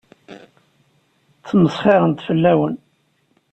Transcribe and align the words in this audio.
Ttmesxiṛent 1.39 2.23
fell-awen. 2.27 2.75